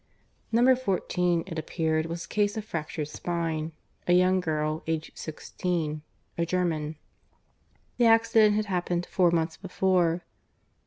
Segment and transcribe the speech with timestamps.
[0.51, 3.71] Number fourteen, it appeared, was a case of fractured spine
[4.07, 6.01] a young girl, aged sixteen;
[6.39, 6.95] a German.
[7.97, 10.23] The accident had happened four months before.